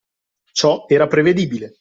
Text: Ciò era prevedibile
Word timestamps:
Ciò 0.51 0.85
era 0.87 1.05
prevedibile 1.05 1.75